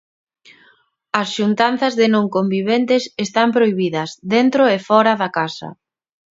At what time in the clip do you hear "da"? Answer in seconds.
5.21-5.29